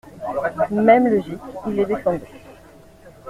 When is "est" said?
1.79-1.85